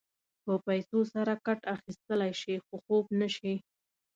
په 0.43 0.53
پیسو 0.67 0.99
سره 1.13 1.33
کټ 1.45 1.61
اخيستلی 1.75 2.31
شې 2.41 2.55
خو 2.65 2.75
خوب 2.83 3.05
نه 3.19 3.27
شې. 3.35 3.53